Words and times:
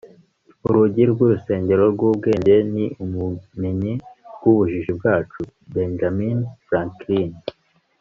urugi 0.67 1.03
rw'urusengero 1.11 1.83
rw'ubwenge 1.93 2.55
ni 2.73 2.85
ubumenyi 3.03 3.93
bw'ubujiji 4.35 4.91
bwacu.- 4.97 5.39
benjamin 5.73 6.37
franklin 6.65 7.29